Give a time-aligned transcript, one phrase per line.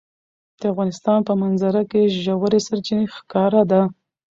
[0.59, 3.81] د افغانستان په منظره کې ژورې سرچینې ښکاره ده.